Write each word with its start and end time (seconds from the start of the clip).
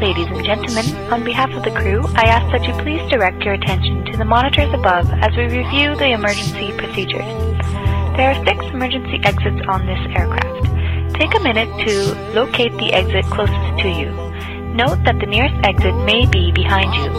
Ladies 0.00 0.28
and 0.28 0.44
gentlemen, 0.44 0.86
on 1.12 1.24
behalf 1.24 1.50
of 1.50 1.64
the 1.64 1.72
crew, 1.72 2.06
I 2.14 2.22
ask 2.30 2.52
that 2.52 2.62
you 2.62 2.72
please 2.84 3.02
direct 3.10 3.42
your 3.42 3.54
attention 3.54 4.04
to 4.04 4.16
the 4.16 4.24
monitors 4.24 4.72
above 4.72 5.10
as 5.10 5.34
we 5.36 5.50
review 5.50 5.96
the 5.96 6.12
emergency 6.12 6.70
procedures. 6.78 7.26
There 8.14 8.30
are 8.30 8.44
six 8.46 8.64
emergency 8.66 9.18
exits 9.24 9.60
on 9.66 9.86
this 9.86 9.98
aircraft. 10.14 11.18
Take 11.18 11.34
a 11.34 11.40
minute 11.40 11.66
to 11.88 12.14
locate 12.30 12.70
the 12.78 12.92
exit 12.92 13.24
closest 13.26 13.82
to 13.82 13.88
you. 13.88 14.14
Note 14.70 15.02
that 15.02 15.18
the 15.18 15.26
nearest 15.26 15.58
exit 15.66 15.94
may 16.06 16.26
be 16.26 16.52
behind 16.52 16.94
you. 16.94 17.10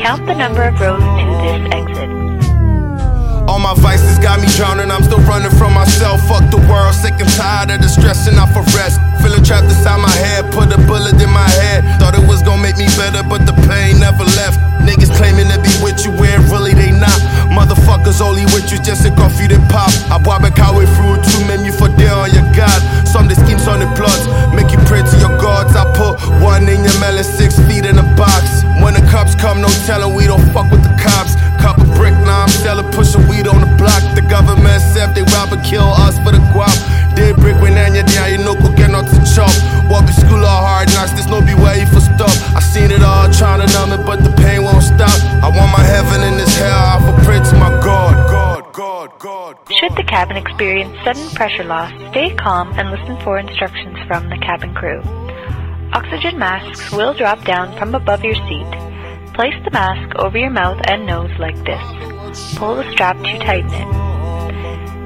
Count 0.00 0.24
the 0.24 0.34
number 0.34 0.62
of 0.62 0.80
rows 0.80 0.96
to 0.96 1.24
this 1.44 1.74
exit. 1.76 2.08
All 3.52 3.58
my 3.58 3.74
vices 3.74 4.18
got 4.18 4.40
me 4.40 4.48
drowning, 4.56 4.90
I'm 4.90 5.02
still 5.02 5.20
running 5.28 5.52
from 5.60 5.74
myself. 5.74 6.24
Fuck 6.24 6.48
the 6.48 6.62
world, 6.72 6.94
sick 6.94 7.20
and 7.20 7.28
tired 7.36 7.68
of 7.68 7.82
the 7.82 7.88
stress 7.88 8.26
and 8.28 8.38
for 8.54 8.64
rest. 8.78 8.96
Feeling 9.20 9.44
trapped 9.44 9.68
inside 9.68 10.00
my 10.00 10.11
head, 10.42 10.52
put 10.52 10.72
a 10.72 10.78
bullet 10.86 11.20
in 11.20 11.30
my 11.30 11.48
head. 11.62 11.84
Thought 12.00 12.14
it 12.18 12.26
was 12.26 12.42
gonna 12.42 12.62
make 12.62 12.76
me 12.76 12.86
better, 12.98 13.22
but 13.22 13.46
the 13.46 13.54
pain 13.68 14.00
never 14.00 14.24
left. 14.36 14.58
Niggas 14.82 15.14
claiming 15.14 15.46
to 15.46 15.58
be 15.62 15.70
with 15.82 16.04
you 16.04 16.10
where 16.10 16.38
really 16.50 16.74
they 16.74 16.90
not. 16.90 17.14
Motherfuckers 17.54 18.20
only 18.20 18.44
with 18.50 18.70
you 18.72 18.82
just 18.82 19.06
a 19.06 19.10
coffee 19.14 19.46
they 19.46 19.60
pop. 19.70 19.90
I 20.10 20.18
bois 20.18 20.38
back 20.40 20.58
highway 20.58 20.86
through 20.98 21.22
two 21.22 21.42
men 21.46 21.64
you 21.64 21.72
for 21.72 21.88
there 21.88 22.14
on 22.14 22.34
your 22.34 22.46
God. 22.54 22.80
Some 23.06 23.28
they 23.28 23.38
scheme, 23.38 23.58
some 23.58 23.78
they 23.78 23.90
plots. 23.94 24.26
Make 24.54 24.74
you 24.74 24.80
pray 24.90 25.02
to 25.02 25.16
your 25.22 25.34
gods. 25.38 25.76
I 25.76 25.86
put 25.94 26.18
one 26.42 26.66
in 26.66 26.82
your 26.82 26.96
melon, 26.98 27.24
six 27.24 27.54
feet 27.70 27.86
in 27.86 27.98
a 27.98 28.06
box. 28.18 28.66
When 28.82 28.94
the 28.94 29.04
cops 29.06 29.34
come, 29.38 29.62
no 29.62 29.70
telling 29.86 30.14
we 30.14 30.26
don't 30.26 30.42
fuck 30.50 30.66
with 30.70 30.82
the 30.82 30.94
cops. 30.98 31.38
Cup 31.62 31.78
of 31.78 31.86
brick, 31.94 32.14
now 32.26 32.42
I'm 32.42 32.50
selling, 32.50 32.90
pushing 32.90 33.22
weed 33.30 33.46
on 33.46 33.62
the 33.62 33.70
block. 33.78 34.02
The 34.18 34.26
government 34.26 34.82
said 34.90 35.14
they 35.14 35.22
rob 35.30 35.54
and 35.54 35.62
kill 35.62 35.86
us 35.86 36.18
for 36.18 36.34
the 36.34 36.42
guap. 36.50 36.74
They 37.14 37.30
brick 37.30 37.61
stop. 42.28 42.56
I 42.56 42.60
seen 42.60 42.90
it 42.90 43.02
all, 43.02 43.30
trying 43.32 43.66
to 43.66 43.72
numb 43.72 43.92
it, 43.92 44.04
but 44.06 44.22
the 44.22 44.30
pain 44.42 44.62
won't 44.62 44.82
stop. 44.82 45.12
I 45.42 45.48
want 45.48 45.72
my 45.72 45.82
heaven 45.82 46.22
in 46.22 46.38
this 46.38 46.54
hell, 46.56 46.70
I 46.70 47.12
my 47.58 47.70
God. 47.82 48.14
God, 48.30 48.72
God, 48.72 49.10
God, 49.18 49.18
God. 49.18 49.74
Should 49.78 49.96
the 49.96 50.04
cabin 50.04 50.36
experience 50.36 50.96
sudden 51.04 51.28
pressure 51.30 51.64
loss, 51.64 51.92
stay 52.10 52.34
calm 52.34 52.72
and 52.78 52.90
listen 52.90 53.20
for 53.22 53.38
instructions 53.38 53.98
from 54.06 54.28
the 54.28 54.38
cabin 54.38 54.74
crew. 54.74 55.00
Oxygen 55.92 56.38
masks 56.38 56.90
will 56.92 57.14
drop 57.14 57.44
down 57.44 57.76
from 57.78 57.94
above 57.94 58.24
your 58.24 58.34
seat. 58.34 58.70
Place 59.34 59.54
the 59.64 59.70
mask 59.70 60.16
over 60.16 60.38
your 60.38 60.50
mouth 60.50 60.80
and 60.84 61.06
nose 61.06 61.30
like 61.38 61.56
this. 61.64 61.82
Pull 62.56 62.76
the 62.76 62.90
strap 62.92 63.16
to 63.18 63.38
tighten 63.38 63.72
it. 63.72 64.02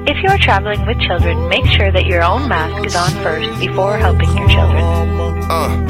If 0.09 0.23
you 0.23 0.29
are 0.29 0.37
traveling 0.37 0.85
with 0.85 0.99
children, 1.01 1.49
make 1.49 1.65
sure 1.65 1.91
that 1.91 2.05
your 2.05 2.23
own 2.23 2.47
mask 2.47 2.85
is 2.85 2.95
on 2.95 3.11
first 3.23 3.59
before 3.59 3.97
helping 3.97 4.29
your 4.37 4.47
children. 4.47 4.83
Uh, 5.51 5.86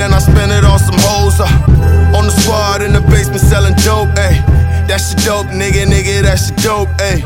then 0.00 0.14
I 0.14 0.18
spend 0.18 0.50
it 0.50 0.64
on 0.64 0.78
some 0.78 0.96
hoes. 0.96 1.38
Uh, 1.38 2.16
on 2.16 2.24
the 2.24 2.32
squad 2.32 2.80
in 2.82 2.92
the 2.92 3.00
basement 3.12 3.40
selling 3.40 3.74
dope, 3.84 4.08
ayy. 4.16 4.40
That's 4.88 5.12
your 5.12 5.44
dope, 5.44 5.52
nigga, 5.52 5.84
nigga, 5.84 6.22
that's 6.22 6.48
your 6.48 6.86
dope, 6.86 6.88
ayy. 6.98 7.22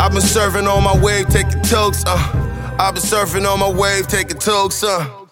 I've 0.00 0.12
been 0.12 0.22
surfing 0.22 0.68
on 0.68 0.82
my 0.82 0.98
wave, 0.98 1.28
taking 1.28 1.62
tokes, 1.62 2.02
uh. 2.04 2.18
I've 2.78 2.94
been 2.94 3.02
surfing 3.02 3.50
on 3.50 3.60
my 3.60 3.70
wave, 3.70 4.08
taking 4.08 4.38
tokes, 4.38 4.82
uh. 4.82 5.25